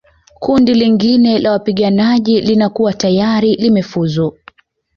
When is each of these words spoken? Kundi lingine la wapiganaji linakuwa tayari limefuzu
Kundi 0.39 0.73
lingine 0.73 1.39
la 1.39 1.51
wapiganaji 1.51 2.41
linakuwa 2.41 2.93
tayari 2.93 3.55
limefuzu 3.55 4.33